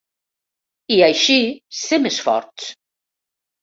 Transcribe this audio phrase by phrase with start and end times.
[0.95, 1.37] I així
[1.83, 2.77] ser més forts.